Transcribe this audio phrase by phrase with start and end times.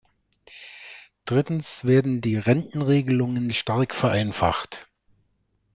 [1.25, 4.87] Drittens werden die Rentenregelungen stark vereinfacht.